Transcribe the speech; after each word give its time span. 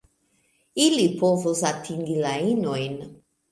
Ili 0.85 1.03
povos 1.19 1.63
atingi 1.73 2.19
la 2.25 2.35
inojn. 2.57 3.01